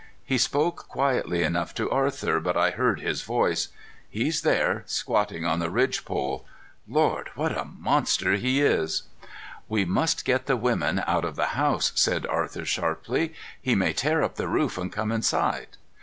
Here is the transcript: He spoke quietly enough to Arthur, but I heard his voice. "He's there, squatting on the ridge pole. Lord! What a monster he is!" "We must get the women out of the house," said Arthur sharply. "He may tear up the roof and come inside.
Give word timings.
He 0.25 0.39
spoke 0.39 0.87
quietly 0.87 1.43
enough 1.43 1.75
to 1.75 1.91
Arthur, 1.91 2.39
but 2.39 2.57
I 2.57 2.71
heard 2.71 3.01
his 3.01 3.21
voice. 3.21 3.67
"He's 4.09 4.41
there, 4.41 4.81
squatting 4.87 5.45
on 5.45 5.59
the 5.59 5.69
ridge 5.69 6.05
pole. 6.05 6.43
Lord! 6.87 7.29
What 7.35 7.51
a 7.55 7.65
monster 7.65 8.33
he 8.33 8.63
is!" 8.63 9.03
"We 9.69 9.85
must 9.85 10.25
get 10.25 10.47
the 10.47 10.57
women 10.57 11.03
out 11.05 11.23
of 11.23 11.35
the 11.35 11.53
house," 11.61 11.91
said 11.93 12.25
Arthur 12.25 12.65
sharply. 12.65 13.35
"He 13.61 13.75
may 13.75 13.93
tear 13.93 14.23
up 14.23 14.37
the 14.37 14.47
roof 14.47 14.75
and 14.75 14.91
come 14.91 15.11
inside. 15.11 15.77